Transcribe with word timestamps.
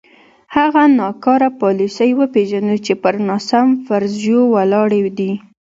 هغه 0.55 0.83
ناکاره 0.99 1.49
پالیسۍ 1.61 2.11
وپېژنو 2.19 2.75
چې 2.85 2.93
پر 3.03 3.15
ناسم 3.27 3.67
فرضیو 3.85 4.41
ولاړې 4.53 5.01
دي. 5.17 5.31